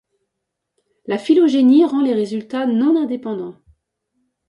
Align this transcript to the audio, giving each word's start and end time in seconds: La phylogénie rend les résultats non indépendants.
La 1.05 1.19
phylogénie 1.19 1.85
rend 1.85 2.01
les 2.01 2.15
résultats 2.15 2.65
non 2.65 2.99
indépendants. 2.99 3.59